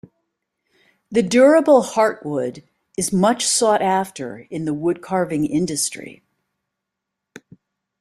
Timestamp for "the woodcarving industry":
4.65-6.23